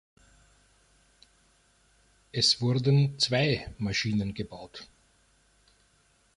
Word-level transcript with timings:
Es 2.31 2.59
wurden 2.59 3.19
zwei 3.19 3.71
Maschinen 3.77 4.33
gebaut. 4.33 4.87